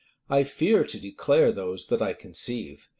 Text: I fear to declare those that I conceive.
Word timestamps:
I 0.31 0.45
fear 0.45 0.83
to 0.83 0.99
declare 0.99 1.51
those 1.51 1.85
that 1.89 2.01
I 2.01 2.13
conceive. 2.13 2.87